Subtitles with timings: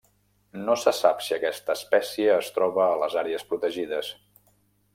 [0.61, 4.11] No se sap si aquesta espècie es troba a les àrees protegides.